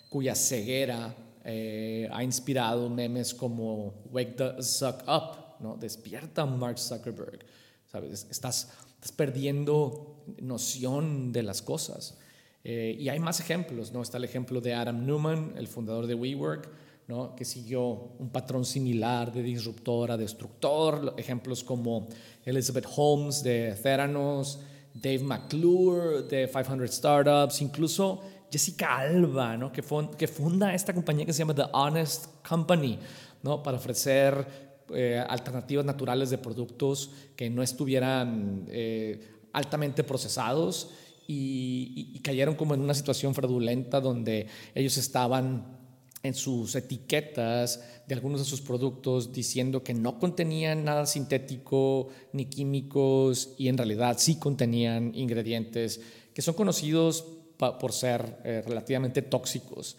cuya 0.08 0.34
ceguera 0.34 1.14
eh, 1.44 2.08
ha 2.12 2.24
inspirado 2.24 2.90
memes 2.90 3.32
como 3.34 4.02
Wake 4.10 4.34
the 4.36 4.62
Zuck 4.62 5.04
Up, 5.06 5.39
¿no? 5.60 5.76
despierta 5.76 6.46
Mark 6.46 6.78
Zuckerberg, 6.78 7.44
¿sabes? 7.90 8.26
Estás, 8.30 8.70
perdiendo 9.16 10.24
noción 10.42 11.32
de 11.32 11.42
las 11.42 11.62
cosas. 11.62 12.18
Eh, 12.62 12.96
y 12.98 13.08
hay 13.08 13.18
más 13.18 13.40
ejemplos, 13.40 13.92
¿no? 13.92 14.02
Está 14.02 14.18
el 14.18 14.24
ejemplo 14.24 14.60
de 14.60 14.74
Adam 14.74 15.06
Newman, 15.06 15.54
el 15.56 15.68
fundador 15.68 16.06
de 16.06 16.14
WeWork, 16.14 16.68
¿no? 17.10 17.34
que 17.34 17.44
siguió 17.44 18.12
un 18.18 18.30
patrón 18.30 18.64
similar 18.64 19.32
de 19.32 19.42
disruptor 19.42 20.12
a 20.12 20.16
destructor, 20.16 21.14
ejemplos 21.16 21.64
como 21.64 22.08
Elizabeth 22.44 22.86
Holmes 22.94 23.42
de 23.42 23.74
Theranos, 23.82 24.60
Dave 24.94 25.18
McClure 25.18 26.22
de 26.22 26.48
500 26.48 26.88
Startups, 26.88 27.62
incluso 27.62 28.20
Jessica 28.50 28.98
Alba, 28.98 29.56
¿no? 29.56 29.72
que, 29.72 29.82
que 30.16 30.28
funda 30.28 30.72
esta 30.72 30.94
compañía 30.94 31.26
que 31.26 31.32
se 31.32 31.40
llama 31.40 31.54
The 31.54 31.66
Honest 31.72 32.26
Company, 32.48 32.98
¿no? 33.42 33.60
para 33.60 33.76
ofrecer 33.76 34.69
eh, 34.94 35.22
alternativas 35.28 35.84
naturales 35.84 36.30
de 36.30 36.38
productos 36.38 37.10
que 37.36 37.50
no 37.50 37.62
estuvieran 37.62 38.64
eh, 38.68 39.20
altamente 39.52 40.04
procesados 40.04 40.90
y, 41.26 42.18
cayeron 42.22 42.54
como 42.54 42.74
en 42.74 42.80
una 42.80 42.94
situación 42.94 43.34
fraudulenta 43.34 44.00
donde 44.00 44.46
ellos 44.74 44.96
estaban 44.96 45.78
en 46.22 46.34
sus 46.34 46.74
etiquetas 46.74 47.82
de 48.06 48.14
algunos 48.14 48.40
de 48.40 48.46
sus 48.46 48.60
productos 48.60 49.32
diciendo 49.32 49.82
que 49.82 49.94
no 49.94 50.18
contenían 50.18 50.84
nada 50.84 51.06
sintético 51.06 52.08
ni 52.32 52.46
químicos 52.46 53.54
y 53.56 53.68
en 53.68 53.78
realidad 53.78 54.16
sí 54.18 54.38
contenían 54.38 55.14
ingredientes 55.14 56.00
que 56.34 56.42
son 56.42 56.54
conocidos 56.54 57.24
por 57.56 57.92
ser 57.92 58.38
eh, 58.44 58.62
relativamente 58.66 59.22
tóxicos. 59.22 59.96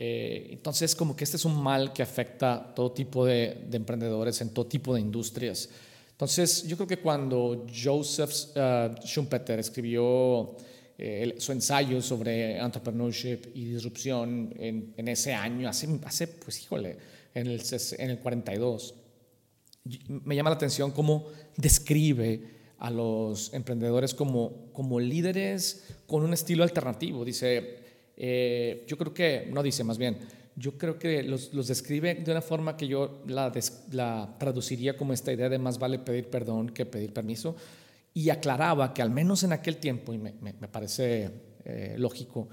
Eh, 0.00 0.50
entonces, 0.52 0.94
como 0.94 1.16
que 1.16 1.24
este 1.24 1.36
es 1.36 1.44
un 1.44 1.60
mal 1.60 1.92
que 1.92 2.04
afecta 2.04 2.72
todo 2.72 2.92
tipo 2.92 3.26
de, 3.26 3.66
emprendedores 3.72 4.40
en 4.40 4.50
todo 4.50 4.66
tipo 4.66 4.94
de 4.94 5.00
industrias. 5.00 5.68
Entonces, 6.12 6.62
yo 6.68 6.76
creo 6.76 6.86
que 6.86 6.98
cuando 6.98 7.66
Joseph 7.68 8.30
uh, 8.56 8.94
Schumpeter 9.04 9.58
escribió 9.58 10.56
eh, 10.96 11.34
su 11.38 11.50
ensayo 11.50 12.00
sobre 12.00 12.58
entrepreneurship 12.58 13.50
y 13.54 13.64
disrupción 13.64 14.54
en, 14.56 14.94
en, 14.96 15.08
ese 15.08 15.34
año, 15.34 15.68
hace, 15.68 15.88
hace 16.04 16.28
pues 16.28 16.62
híjole, 16.62 16.96
en 17.34 17.48
el, 17.48 17.60
en 17.98 18.10
el 18.10 18.18
42. 18.20 18.94
Me 20.08 20.36
llama 20.36 20.50
la 20.50 20.56
atención 20.56 20.92
cómo 20.92 21.26
describe 21.56 22.56
a 22.78 22.90
los 22.90 23.52
emprendedores 23.52 24.14
como, 24.14 24.70
como 24.72 25.00
líderes 25.00 25.86
con 26.06 26.22
un 26.22 26.32
estilo 26.34 26.62
alternativo. 26.62 27.24
Dice, 27.24 27.87
eh, 28.20 28.84
yo 28.88 28.98
creo 28.98 29.14
que, 29.14 29.48
no 29.52 29.62
dice 29.62 29.84
más 29.84 29.96
bien, 29.96 30.18
yo 30.56 30.76
creo 30.76 30.98
que 30.98 31.22
los, 31.22 31.54
los 31.54 31.68
describe 31.68 32.16
de 32.16 32.32
una 32.32 32.42
forma 32.42 32.76
que 32.76 32.88
yo 32.88 33.22
la, 33.28 33.52
la 33.92 34.34
traduciría 34.38 34.96
como 34.96 35.12
esta 35.12 35.32
idea 35.32 35.48
de 35.48 35.58
más 35.58 35.78
vale 35.78 36.00
pedir 36.00 36.28
perdón 36.28 36.70
que 36.70 36.84
pedir 36.84 37.12
permiso 37.12 37.54
y 38.12 38.30
aclaraba 38.30 38.92
que 38.92 39.00
al 39.00 39.10
menos 39.10 39.44
en 39.44 39.52
aquel 39.52 39.76
tiempo, 39.76 40.12
y 40.12 40.18
me, 40.18 40.32
parece 40.32 41.30
eh, 41.64 41.94
lógico, 41.96 42.48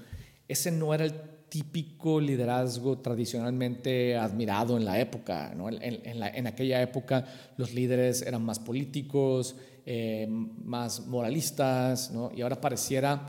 ese 0.46 0.70
no 0.70 0.94
era 0.94 1.04
el 1.04 1.14
típico 1.48 2.20
liderazgo 2.20 2.98
tradicionalmente 2.98 4.16
admirado 4.16 4.76
en 4.76 4.84
la 4.84 5.00
época. 5.00 5.52
¿no? 5.56 5.68
En, 5.68 6.46
aquella 6.46 6.80
época 6.80 7.24
los 7.56 7.74
líderes 7.74 8.22
eran 8.22 8.44
más 8.44 8.60
políticos, 8.60 9.56
eh, 9.84 10.28
más 10.28 11.06
moralistas, 11.06 12.12
¿no? 12.12 12.30
y 12.32 12.42
ahora 12.42 12.60
pareciera 12.60 13.26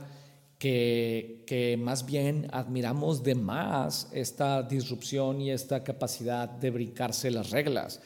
que, 0.58 1.78
más 1.80 2.06
bien 2.06 2.48
admiramos 2.52 3.24
de 3.24 3.36
más 3.36 4.10
esta 4.12 4.64
disrupción 4.64 5.42
y 5.42 5.52
esta 5.52 5.84
capacidad 5.84 6.50
de 6.50 6.72
brincarse 6.72 7.32
las 7.32 7.52
reglas. 7.52 8.02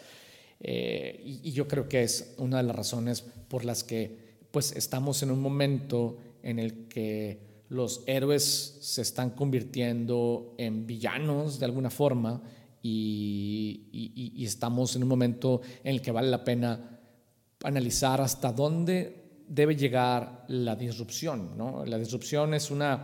Eh, 0.59 1.21
y, 1.43 1.51
yo 1.51 1.67
creo 1.67 1.87
que 1.87 2.03
es 2.03 2.35
una 2.37 2.57
de 2.57 2.63
las 2.63 2.75
razones 2.75 3.21
por 3.21 3.65
las 3.65 3.83
que 3.83 4.31
pues 4.51 4.73
estamos 4.75 5.23
en 5.23 5.31
un 5.31 5.41
momento 5.41 6.17
en 6.43 6.59
el 6.59 6.87
que 6.87 7.39
los 7.69 8.03
héroes 8.05 8.77
se 8.81 9.01
están 9.01 9.31
convirtiendo 9.31 10.53
en 10.57 10.85
villanos 10.85 11.57
de 11.57 11.65
alguna 11.65 11.89
forma 11.89 12.41
y, 12.83 14.43
estamos 14.43 14.95
en 14.95 15.03
un 15.03 15.09
momento 15.09 15.61
en 15.83 15.95
el 15.95 16.01
que 16.01 16.11
vale 16.11 16.29
la 16.29 16.43
pena 16.43 16.99
analizar 17.63 18.19
hasta 18.19 18.51
dónde 18.51 19.20
debe 19.51 19.75
llegar 19.75 20.45
la 20.47 20.75
disrupción. 20.75 21.57
¿no? 21.57 21.85
La 21.85 21.97
disrupción 21.97 22.53
es 22.53 22.71
una 22.71 23.03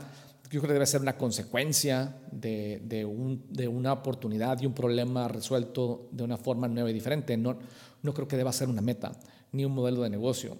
yo 0.49 0.61
creo 0.61 0.69
que 0.69 0.73
debe 0.75 0.85
ser 0.85 1.01
una 1.01 1.17
consecuencia 1.17 2.21
de, 2.31 2.81
de, 2.85 3.03
un, 3.03 3.43
de, 3.49 3.67
una 3.67 3.91
oportunidad 3.91 4.61
y 4.61 4.65
un 4.65 4.73
problema 4.73 5.27
resuelto 5.27 6.07
de 6.13 6.23
una 6.23 6.37
forma 6.37 6.69
nueva 6.69 6.89
y 6.89 6.93
diferente. 6.93 7.35
No, 7.35 7.59
no 8.01 8.13
creo 8.13 8.29
que 8.29 8.37
deba 8.37 8.53
ser 8.53 8.69
una 8.69 8.81
meta 8.81 9.11
ni 9.51 9.65
un 9.65 9.73
modelo 9.73 10.03
de 10.03 10.09
negocio. 10.09 10.57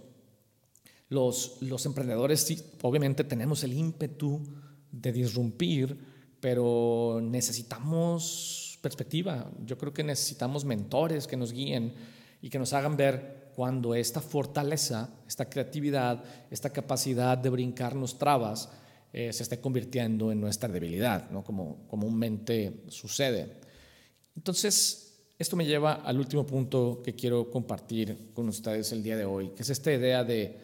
Los, 1.07 1.61
los 1.61 1.85
emprendedores, 1.85 2.41
sí, 2.41 2.61
obviamente 2.81 3.23
tenemos 3.23 3.63
el 3.63 3.71
ímpetu 3.71 4.43
de 4.91 5.13
disrumpir, 5.13 5.97
pero 6.41 7.21
necesitamos 7.23 8.77
perspectiva. 8.81 9.49
Yo 9.63 9.77
creo 9.77 9.93
que 9.93 10.03
necesitamos 10.03 10.65
mentores 10.65 11.27
que 11.27 11.37
nos 11.37 11.53
guíen 11.53 11.93
y 12.41 12.49
que 12.49 12.59
nos 12.59 12.73
hagan 12.73 12.97
ver 12.97 13.46
cuando 13.57 13.95
esta 13.95 14.21
fortaleza, 14.21 15.09
esta 15.27 15.49
creatividad, 15.49 16.23
esta 16.51 16.69
capacidad 16.69 17.35
de 17.35 17.49
brincarnos 17.49 18.19
trabas, 18.19 18.69
eh, 19.11 19.33
se 19.33 19.41
esté 19.41 19.59
convirtiendo 19.59 20.31
en 20.31 20.39
nuestra 20.39 20.69
debilidad, 20.69 21.27
¿no? 21.31 21.43
como 21.43 21.87
comúnmente 21.87 22.83
sucede. 22.87 23.53
Entonces, 24.35 25.23
esto 25.39 25.55
me 25.55 25.65
lleva 25.65 25.93
al 25.93 26.19
último 26.19 26.45
punto 26.45 27.01
que 27.03 27.15
quiero 27.15 27.49
compartir 27.49 28.29
con 28.35 28.47
ustedes 28.47 28.91
el 28.91 29.01
día 29.01 29.17
de 29.17 29.25
hoy, 29.25 29.49
que 29.55 29.63
es 29.63 29.71
esta 29.71 29.91
idea 29.91 30.23
de, 30.23 30.55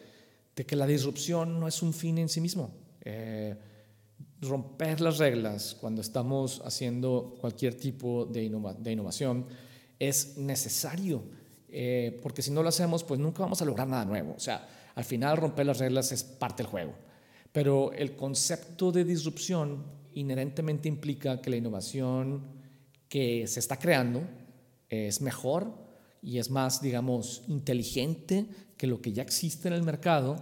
de 0.54 0.64
que 0.64 0.76
la 0.76 0.86
disrupción 0.86 1.58
no 1.58 1.66
es 1.66 1.82
un 1.82 1.92
fin 1.92 2.18
en 2.18 2.28
sí 2.28 2.40
mismo. 2.40 2.70
Eh, 3.00 3.56
romper 4.40 5.00
las 5.00 5.18
reglas 5.18 5.76
cuando 5.80 6.00
estamos 6.00 6.62
haciendo 6.64 7.34
cualquier 7.40 7.74
tipo 7.74 8.24
de, 8.24 8.48
de 8.78 8.92
innovación 8.92 9.46
es 9.98 10.38
necesario 10.38 11.24
eh, 11.76 12.20
porque 12.22 12.40
si 12.40 12.52
no 12.52 12.62
lo 12.62 12.68
hacemos, 12.68 13.02
pues 13.02 13.18
nunca 13.18 13.42
vamos 13.42 13.60
a 13.60 13.64
lograr 13.64 13.88
nada 13.88 14.04
nuevo. 14.04 14.34
O 14.36 14.38
sea, 14.38 14.68
al 14.94 15.02
final 15.02 15.36
romper 15.36 15.66
las 15.66 15.78
reglas 15.78 16.12
es 16.12 16.22
parte 16.22 16.62
del 16.62 16.70
juego. 16.70 16.94
Pero 17.50 17.92
el 17.92 18.14
concepto 18.14 18.92
de 18.92 19.04
disrupción 19.04 19.84
inherentemente 20.12 20.88
implica 20.88 21.42
que 21.42 21.50
la 21.50 21.56
innovación 21.56 22.46
que 23.08 23.48
se 23.48 23.58
está 23.58 23.76
creando 23.76 24.22
es 24.88 25.20
mejor 25.20 25.74
y 26.22 26.38
es 26.38 26.48
más, 26.48 26.80
digamos, 26.80 27.42
inteligente 27.48 28.46
que 28.76 28.86
lo 28.86 29.02
que 29.02 29.12
ya 29.12 29.24
existe 29.24 29.66
en 29.66 29.74
el 29.74 29.82
mercado, 29.82 30.36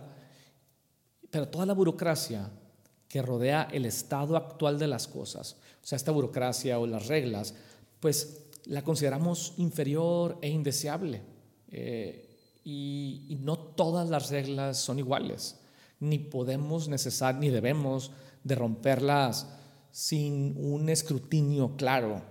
pero 1.30 1.48
toda 1.48 1.64
la 1.64 1.72
burocracia 1.72 2.50
que 3.08 3.22
rodea 3.22 3.68
el 3.72 3.86
estado 3.86 4.36
actual 4.36 4.78
de 4.78 4.86
las 4.86 5.08
cosas, 5.08 5.56
o 5.82 5.86
sea, 5.86 5.96
esta 5.96 6.12
burocracia 6.12 6.78
o 6.78 6.86
las 6.86 7.06
reglas, 7.06 7.54
pues 8.00 8.48
la 8.64 8.83
consideramos 8.83 9.54
inferior 9.57 10.38
e 10.40 10.49
indeseable. 10.49 11.23
Eh, 11.69 12.28
y, 12.64 13.38
no 13.40 13.59
todas 13.59 14.09
las 14.09 14.31
reglas 14.31 14.78
son 14.78 14.99
iguales, 14.99 15.59
ni 15.99 16.19
podemos 16.19 16.88
necesar, 16.88 17.35
ni 17.37 17.49
debemos 17.49 18.12
de 18.45 18.54
romperlas 18.54 19.49
sin 19.90 20.54
un 20.57 20.88
escrutinio 20.88 21.76
claro. 21.76 22.23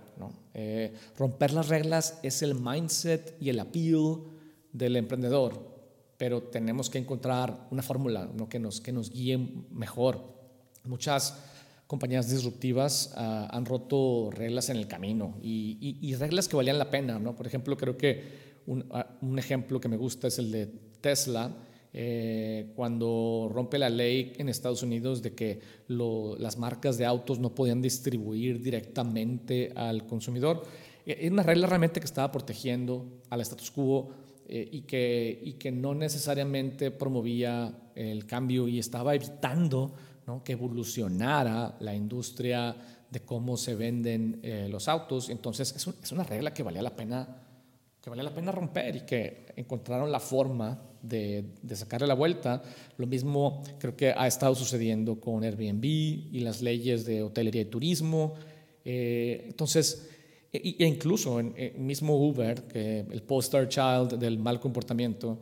Eh, 0.54 0.94
romper 1.18 1.54
las 1.54 1.70
reglas 1.70 2.20
es 2.24 2.42
el 2.42 2.56
mindset 2.56 3.38
y 3.42 3.50
el 3.50 3.60
appeal 3.60 4.18
del 4.74 4.98
emprendedor, 4.98 5.66
pero 6.18 6.44
tenemos 6.44 6.90
que 6.90 6.98
encontrar 6.98 7.68
una 7.72 7.82
fórmula 7.82 8.30
que, 8.50 8.60
nos, 8.60 8.82
que 8.82 8.92
nos 8.92 9.10
guíe 9.10 9.38
mejor. 9.72 10.22
Muchas 10.84 11.38
compañías 11.92 12.30
disruptivas 12.30 13.12
ah, 13.18 13.50
han 13.52 13.66
roto 13.66 14.30
reglas 14.32 14.70
en 14.70 14.78
el 14.78 14.88
camino 14.88 15.36
y, 15.44 16.16
reglas 16.16 16.48
que 16.48 16.56
valían 16.56 16.80
la 16.80 16.90
pena. 16.90 17.20
¿no? 17.20 17.36
Por 17.36 17.46
ejemplo, 17.46 17.76
creo 17.76 17.98
que 17.98 18.24
ah, 18.92 19.18
un, 19.22 19.38
ejemplo 19.38 19.82
que 19.82 19.90
me 19.90 19.98
gusta 19.98 20.28
es 20.30 20.40
el 20.40 20.54
de 20.54 20.68
Tesla. 21.02 21.54
Eh, 21.94 22.72
cuando 22.78 23.50
rompe 23.52 23.78
la 23.78 23.90
ley 23.90 24.32
en 24.38 24.48
Estados 24.48 24.84
Unidos 24.84 25.22
de 25.22 25.34
que 25.34 25.60
las 25.90 26.58
marcas 26.58 26.98
de 26.98 27.06
autos 27.06 27.40
no 27.40 27.54
podían 27.54 27.82
distribuir 27.82 28.62
directamente 28.62 29.74
al 29.76 30.08
consumidor. 30.08 30.64
Es 31.06 31.18
eh, 31.18 31.30
una 31.30 31.44
regla 31.44 31.68
realmente 31.68 32.00
que 32.00 32.06
estaba 32.06 32.32
protegiendo 32.32 33.20
al 33.30 33.42
status 33.42 33.70
quo 33.70 34.12
eh, 34.48 34.66
y, 34.72 34.84
que, 34.84 35.42
y 35.44 35.54
que 35.54 35.74
no 35.74 35.94
necesariamente 35.94 36.90
promovía 36.90 37.78
el 37.96 38.26
cambio 38.26 38.70
y 38.70 38.80
estaba 38.80 39.14
evitando 39.14 39.94
que 40.44 40.54
evolucionara 40.54 41.76
la 41.80 41.94
industria 41.94 42.76
de 43.10 43.20
cómo 43.22 43.58
se 43.58 43.76
venden 43.76 44.40
eh, 44.44 44.68
los 44.70 44.88
autos. 44.88 45.30
Entonces 45.30 45.74
es, 45.76 45.88
es, 45.88 46.12
una 46.12 46.24
regla 46.24 46.54
que 46.54 46.64
valía 46.64 46.82
la 46.82 46.96
pena 46.96 47.38
que 48.02 48.10
valía 48.10 48.24
la 48.24 48.34
pena 48.34 48.52
romper 48.52 48.96
y 48.96 49.02
que 49.02 49.46
encontraron 49.56 50.12
la 50.12 50.20
forma 50.20 50.82
de, 51.04 51.46
de, 51.62 51.76
sacarle 51.76 52.08
la 52.08 52.16
vuelta. 52.16 52.64
Lo 52.98 53.06
mismo 53.06 53.62
creo 53.78 53.96
que 53.96 54.10
ha 54.10 54.26
estado 54.26 54.56
sucediendo 54.56 55.20
con 55.20 55.44
Airbnb 55.44 55.86
y 55.86 56.40
las 56.40 56.64
leyes 56.64 57.06
de 57.06 57.22
hotelería 57.22 57.62
y 57.62 57.66
turismo. 57.66 58.34
Eh, 58.84 59.46
entonces, 59.46 60.10
e, 60.52 60.78
e 60.80 60.86
incluso 60.88 61.40
en, 61.40 61.54
en, 61.56 61.86
mismo 61.86 62.16
Uber, 62.18 62.64
que 62.64 63.02
el 63.02 63.22
poster 63.22 63.70
child 63.70 64.18
del 64.18 64.40
mal 64.40 64.60
comportamiento, 64.60 65.38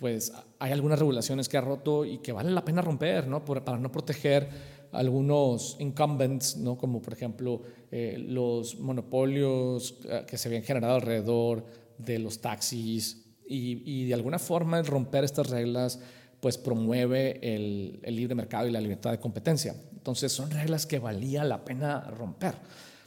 pues 0.00 0.32
hay 0.58 0.72
algunas 0.72 0.98
regulaciones 0.98 1.46
que 1.46 1.58
ha 1.58 1.60
roto 1.60 2.06
y 2.06 2.18
que 2.18 2.32
vale 2.32 2.50
la 2.50 2.64
pena 2.64 2.80
romper, 2.80 3.28
¿no? 3.28 3.44
para 3.44 3.76
no 3.76 3.92
proteger 3.92 4.48
algunos 4.92 5.76
incumbents, 5.78 6.56
¿no? 6.56 6.78
como 6.78 7.02
por 7.02 7.12
ejemplo 7.12 7.60
eh, 7.92 8.16
los 8.18 8.78
monopolios 8.78 9.98
eh, 10.08 10.24
que 10.26 10.38
se 10.38 10.48
habían 10.48 10.62
generado 10.62 10.94
alrededor 10.94 11.66
de 11.98 12.18
los 12.18 12.40
taxis 12.40 13.26
y, 13.46 14.06
de 14.06 14.14
alguna 14.14 14.38
forma 14.38 14.78
el 14.78 14.86
romper 14.86 15.24
estas 15.24 15.50
reglas 15.50 16.00
pues 16.40 16.56
promueve 16.56 17.38
el, 17.42 18.00
el, 18.02 18.16
libre 18.16 18.34
mercado 18.34 18.66
y 18.66 18.70
la 18.70 18.80
libertad 18.80 19.10
de 19.10 19.18
competencia. 19.18 19.74
Entonces 19.92 20.32
son 20.32 20.50
reglas 20.50 20.86
que 20.86 20.98
valía 20.98 21.44
la 21.44 21.62
pena 21.62 22.00
romper. 22.00 22.54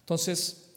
Entonces 0.01 0.75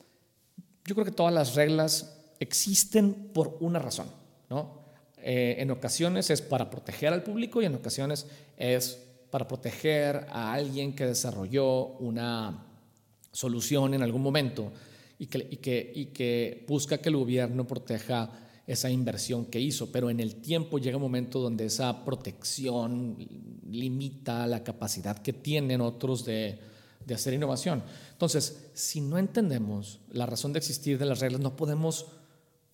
yo 0.86 0.94
creo 0.94 1.04
que 1.04 1.12
todas 1.12 1.34
las 1.34 1.56
reglas 1.56 2.32
existen 2.40 3.32
por 3.34 3.58
una 3.60 3.80
razón, 3.80 4.06
¿no? 4.48 4.85
Eh, 5.28 5.60
en 5.60 5.72
ocasiones 5.72 6.30
es 6.30 6.40
para 6.40 6.70
proteger 6.70 7.12
al 7.12 7.24
público 7.24 7.60
y 7.60 7.64
en 7.64 7.74
ocasiones 7.74 8.28
es 8.56 8.96
para 9.28 9.48
proteger 9.48 10.24
a 10.30 10.52
alguien 10.52 10.94
que 10.94 11.04
desarrolló 11.04 11.96
una 11.98 12.64
solución 13.32 13.94
en 13.94 14.04
algún 14.04 14.22
momento 14.22 14.72
y 15.18 15.26
que, 15.26 15.48
y 15.50 15.56
que, 15.56 15.92
y 15.92 16.06
que 16.06 16.64
busca 16.68 16.98
que 16.98 17.08
el 17.08 17.16
gobierno 17.16 17.66
proteja 17.66 18.30
esa 18.68 18.88
inversión 18.88 19.46
que 19.46 19.58
hizo, 19.58 19.90
pero 19.90 20.10
en 20.10 20.20
el 20.20 20.36
tiempo 20.36 20.78
llega 20.78 20.96
un 20.96 21.02
momento 21.02 21.40
donde 21.40 21.64
esa 21.66 22.04
protección 22.04 23.16
limita 23.68 24.46
la 24.46 24.62
capacidad 24.62 25.18
que 25.18 25.32
tienen 25.32 25.80
otros 25.80 26.24
de, 26.24 26.56
de 27.04 27.14
hacer 27.14 27.34
innovación. 27.34 27.82
Entonces, 28.12 28.68
si 28.74 29.00
no 29.00 29.18
entendemos 29.18 29.98
la 30.08 30.26
razón 30.26 30.52
de 30.52 30.60
existir 30.60 30.98
de 30.98 31.06
las 31.06 31.18
reglas, 31.18 31.40
no 31.40 31.56
podemos 31.56 32.06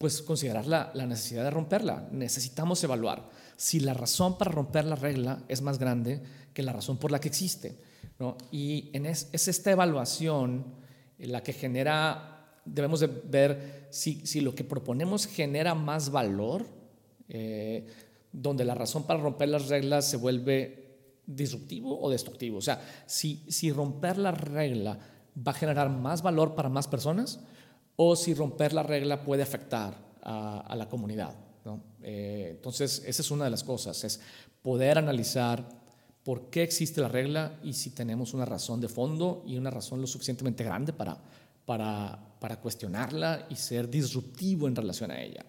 pues 0.03 0.21
considerar 0.21 0.67
la, 0.67 0.91
necesidad 1.07 1.45
de 1.45 1.51
romperla. 1.53 2.09
Necesitamos 2.11 2.83
evaluar 2.83 3.31
si 3.57 3.79
la 3.79 3.95
razón 3.95 4.37
para 4.37 4.51
romper 4.51 4.85
la 4.85 4.97
regla 4.97 5.45
es 5.47 5.63
más 5.63 5.79
grande 5.79 6.21
que 6.53 6.65
la 6.65 6.73
razón 6.73 6.97
por 6.97 7.13
la 7.13 7.21
que 7.21 7.29
existe. 7.29 7.79
¿no? 8.19 8.37
Y 8.51 8.91
es, 8.93 9.29
esta 9.33 9.71
evaluación 9.71 10.65
la 11.19 11.45
que 11.45 11.53
genera, 11.53 12.59
debemos 12.65 12.99
de 12.99 13.07
ver 13.07 13.87
si, 13.91 14.41
lo 14.41 14.57
que 14.57 14.65
proponemos 14.65 15.29
genera 15.29 15.77
más 15.77 16.11
valor, 16.11 16.67
eh, 17.29 17.87
donde 18.33 18.65
la 18.65 18.75
razón 18.75 19.05
para 19.05 19.21
romper 19.21 19.51
las 19.51 19.69
reglas 19.69 20.11
se 20.11 20.17
vuelve 20.17 20.97
disruptivo 21.29 22.03
o 22.03 22.11
destructivo. 22.11 22.59
O 22.59 22.61
sea, 22.61 22.83
si 23.07 23.71
romper 23.71 24.19
la 24.19 24.33
regla 24.33 24.99
va 25.39 25.53
a 25.53 25.55
generar 25.55 25.91
más 25.91 26.23
valor 26.23 26.57
para 26.57 26.69
más 26.69 26.89
personas, 26.89 27.39
o 27.97 28.17
si 28.17 28.35
romper 28.35 28.73
la 28.73 28.83
regla 28.83 29.25
puede 29.25 29.43
afectar 29.43 29.95
a, 30.23 30.75
la 30.77 30.89
comunidad. 30.89 31.35
Eh, 32.03 32.49
entonces, 32.53 33.03
esa 33.07 33.23
es 33.23 33.31
una 33.31 33.45
de 33.45 33.51
las 33.51 33.65
cosas, 33.65 34.03
es 34.05 34.21
poder 34.63 34.99
analizar 34.99 35.67
por 36.25 36.51
qué 36.51 36.63
existe 36.63 37.01
la 37.01 37.09
regla 37.09 37.59
y 37.63 37.73
si 37.73 37.91
tenemos 37.91 38.33
una 38.35 38.45
razón 38.45 38.81
de 38.81 38.89
fondo 38.89 39.43
y 39.47 39.57
una 39.57 39.71
razón 39.71 40.01
lo 40.01 40.07
suficientemente 40.07 40.63
grande 40.65 40.93
para, 40.93 41.19
para, 41.67 42.61
cuestionarla 42.61 43.47
y 43.51 43.57
ser 43.57 43.89
disruptivo 43.89 44.69
en 44.69 44.77
relación 44.77 45.11
a 45.11 45.21
ella. 45.21 45.45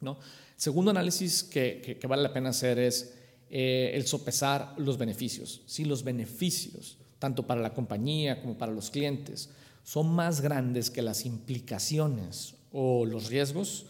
¿no? 0.00 0.18
Segundo 0.56 0.90
análisis 0.90 1.42
que, 1.42 1.98
que, 1.98 2.06
vale 2.06 2.22
la 2.22 2.32
pena 2.32 2.50
hacer 2.50 2.78
es 2.78 3.14
eh, 3.50 3.92
el 3.94 4.06
sopesar 4.06 4.74
los 4.78 4.98
beneficios. 4.98 5.62
Si 5.66 5.84
los 5.84 6.04
beneficios, 6.04 6.98
tanto 7.18 7.46
para 7.46 7.60
la 7.60 7.72
compañía 7.72 8.40
como 8.42 8.58
para 8.58 8.72
los 8.72 8.90
clientes, 8.90 9.50
son 9.84 10.12
más 10.12 10.40
grandes 10.40 10.90
que 10.90 11.02
las 11.02 11.24
implicaciones 11.24 12.56
o 12.72 13.06
los 13.06 13.28
riesgos, 13.28 13.86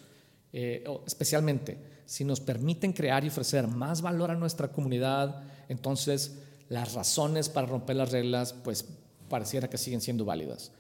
eh, 0.52 0.85
especialmente 1.07 1.94
si 2.07 2.24
nos 2.24 2.40
permiten 2.40 2.92
crear 2.92 3.24
y 3.24 3.28
ofrecer 3.28 3.66
más 3.66 4.02
valor 4.02 4.30
a 4.30 4.35
nuestra 4.35 4.68
comunidad, 4.68 5.42
entonces 5.68 6.38
las 6.68 6.92
razones 6.92 7.48
para 7.48 7.66
romper 7.66 7.96
las 7.96 8.12
reglas 8.12 8.52
pues 8.52 8.85
pareciera 9.28 9.70
que 9.70 9.78
siguen 9.78 10.00
siendo 10.00 10.24
válidas. 10.24 10.72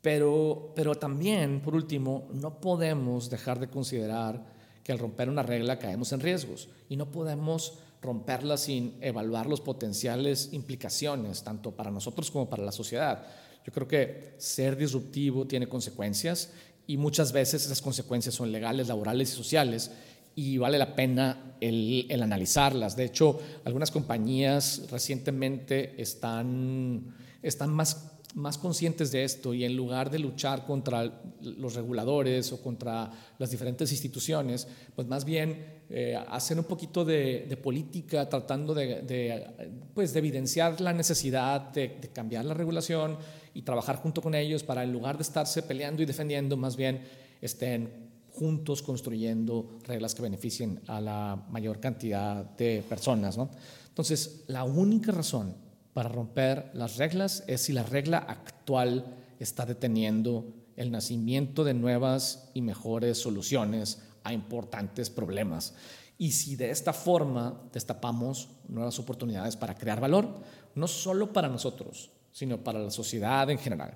Pero, 0.00 0.72
pero 0.74 0.94
también, 0.94 1.60
por 1.60 1.74
último, 1.74 2.28
no 2.32 2.60
podemos 2.60 3.30
dejar 3.30 3.58
de 3.58 3.68
considerar 3.68 4.44
que 4.82 4.92
al 4.92 4.98
romper 4.98 5.28
una 5.28 5.42
regla 5.42 5.78
caemos 5.78 6.12
en 6.12 6.20
riesgos 6.20 6.68
y 6.88 6.96
no 6.96 7.10
podemos 7.10 7.78
romperla 8.00 8.56
sin 8.56 8.96
evaluar 9.00 9.46
las 9.46 9.60
potenciales 9.60 10.50
implicaciones, 10.52 11.42
tanto 11.42 11.72
para 11.72 11.90
nosotros 11.90 12.30
como 12.30 12.48
para 12.48 12.64
la 12.64 12.72
sociedad. 12.72 13.26
Yo 13.68 13.72
creo 13.74 13.86
que 13.86 14.32
ser 14.38 14.78
disruptivo 14.78 15.46
tiene 15.46 15.68
consecuencias 15.68 16.54
y 16.86 16.96
muchas 16.96 17.32
veces 17.32 17.66
esas 17.66 17.82
consecuencias 17.82 18.34
son 18.34 18.50
legales, 18.50 18.88
laborales 18.88 19.30
y 19.30 19.36
sociales 19.36 19.90
y 20.34 20.56
vale 20.56 20.78
la 20.78 20.96
pena 20.96 21.54
el, 21.60 22.06
el 22.08 22.22
analizarlas. 22.22 22.96
De 22.96 23.04
hecho, 23.04 23.38
algunas 23.66 23.90
compañías 23.90 24.84
recientemente 24.90 26.00
están, 26.00 27.14
están 27.42 27.68
más 27.74 28.18
más 28.34 28.58
conscientes 28.58 29.10
de 29.10 29.24
esto 29.24 29.54
y 29.54 29.64
en 29.64 29.76
lugar 29.76 30.10
de 30.10 30.18
luchar 30.18 30.64
contra 30.64 31.20
los 31.40 31.74
reguladores 31.74 32.52
o 32.52 32.62
contra 32.62 33.10
las 33.38 33.50
diferentes 33.50 33.90
instituciones, 33.90 34.68
pues 34.94 35.08
más 35.08 35.24
bien 35.24 35.80
eh, 35.90 36.18
hacen 36.28 36.58
un 36.58 36.64
poquito 36.64 37.04
de, 37.04 37.58
política 37.62 38.28
tratando 38.28 38.74
de, 38.74 39.46
pues 39.94 40.12
de 40.12 40.18
evidenciar 40.18 40.80
la 40.80 40.92
necesidad 40.92 41.72
de, 41.72 41.98
cambiar 42.12 42.44
la 42.44 42.54
regulación 42.54 43.16
y 43.54 43.62
trabajar 43.62 43.96
junto 43.96 44.22
con 44.22 44.34
ellos 44.34 44.62
para 44.62 44.82
en 44.82 44.92
lugar 44.92 45.16
de 45.16 45.22
estarse 45.22 45.62
peleando 45.62 46.02
y 46.02 46.06
defendiendo, 46.06 46.56
más 46.56 46.76
bien 46.76 47.02
estén 47.40 48.08
juntos 48.32 48.82
construyendo 48.82 49.78
reglas 49.84 50.14
que 50.14 50.22
beneficien 50.22 50.80
a 50.86 51.00
la 51.00 51.46
mayor 51.50 51.80
cantidad 51.80 52.44
de 52.44 52.84
personas. 52.88 53.36
¿no? 53.36 53.50
Entonces, 53.88 54.44
la 54.46 54.64
única 54.64 55.12
razón 55.12 55.56
para 55.92 56.08
romper 56.08 56.70
las 56.74 56.96
reglas 56.96 57.42
es 57.46 57.62
si 57.62 57.72
la 57.72 57.82
regla 57.82 58.18
actual 58.18 59.16
está 59.40 59.66
deteniendo 59.66 60.54
el 60.76 60.92
nacimiento 60.92 61.64
de 61.64 61.74
nuevas 61.74 62.50
y 62.54 62.62
mejores 62.62 63.18
soluciones 63.18 64.00
a 64.22 64.32
importantes 64.32 65.10
problemas. 65.10 65.74
Y 66.16 66.32
si 66.32 66.54
de 66.54 66.70
esta 66.70 66.92
forma 66.92 67.60
destapamos 67.72 68.48
nuevas 68.68 68.98
oportunidades 68.98 69.56
para 69.56 69.74
crear 69.74 70.00
valor, 70.00 70.28
no 70.74 70.86
solo 70.86 71.32
para 71.32 71.48
nosotros, 71.48 72.10
sino 72.38 72.62
para 72.62 72.78
la 72.78 72.90
sociedad 72.92 73.50
en 73.50 73.58
general. 73.58 73.94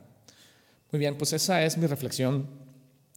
Muy 0.91 0.99
bien, 0.99 1.17
pues 1.17 1.33
esa 1.33 1.65
es 1.65 1.79
mi 1.79 1.87
reflexión 1.87 2.49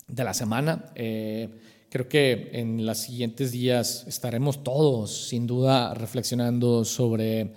de 0.07 0.23
la 0.23 0.35
semana. 0.35 0.91
Eh, 0.93 1.49
creo 1.89 2.07
que 2.07 2.51
en 2.53 2.85
los 2.85 2.99
siguientes 2.99 3.51
días 3.51 4.05
estaremos 4.07 4.63
todos, 4.63 5.29
sin 5.29 5.47
duda, 5.47 5.95
reflexionando 5.95 6.85
sobre, 6.85 7.53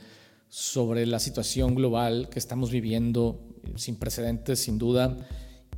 sobre 0.48 1.04
la 1.04 1.18
situación 1.18 1.74
global 1.74 2.30
que 2.30 2.38
estamos 2.38 2.70
viviendo, 2.70 3.38
sin 3.76 3.96
precedentes, 3.96 4.60
sin 4.60 4.78
duda. 4.78 5.18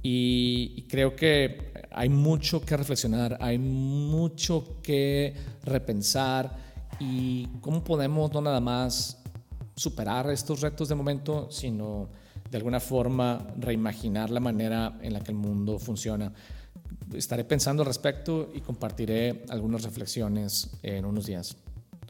Y, 0.01 0.87
creo 0.89 1.17
que 1.17 1.73
hay 1.91 2.09
mucho 2.09 2.61
que 2.61 2.77
reflexionar, 2.77 3.37
hay 3.41 3.59
mucho 3.59 4.81
que 4.81 5.35
repensar 5.65 6.57
y 7.01 7.49
cómo 7.61 7.83
podemos 7.83 8.33
no 8.33 8.41
nada 8.41 8.61
más 8.61 9.20
superar 9.81 10.29
estos 10.31 10.61
retos 10.61 10.91
de 10.91 10.95
momento, 10.95 11.51
sino 11.51 12.11
de 12.51 12.59
alguna 12.59 12.81
forma 12.81 13.47
reimaginar 13.57 14.29
la 14.29 14.39
manera 14.39 14.99
en 15.01 15.15
la 15.15 15.21
que 15.21 15.31
el 15.31 15.39
mundo 15.39 15.79
funciona. 15.79 16.31
Estaré 17.15 17.45
pensando 17.45 17.83
al 17.83 17.87
respecto 17.87 18.51
y 18.55 18.61
compartiré 18.61 19.43
algunas 19.49 19.83
reflexiones 19.83 20.69
en 20.83 21.07
unos 21.07 21.25
días. 21.25 21.57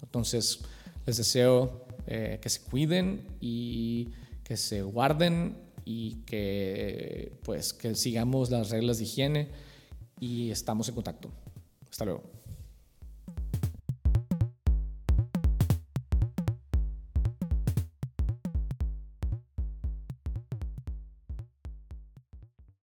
Entonces, 0.03 0.63
les 1.07 1.17
deseo 1.17 1.87
eh, 2.09 2.41
que 2.43 2.49
se 2.49 2.63
cuiden 2.63 3.25
y 3.41 4.09
que 4.43 4.57
se 4.57 4.83
guarden 4.83 5.57
y 5.85 6.17
que 6.27 7.39
pues 7.45 7.73
que 7.73 7.95
sigamos 7.95 8.51
las 8.51 8.71
reglas 8.71 8.99
de 8.99 9.05
higiene 9.05 9.49
y 10.19 10.51
estamos 10.51 10.89
en 10.89 10.97
contacto. 10.97 11.31
Hasta 11.89 12.05
luego. 12.05 12.40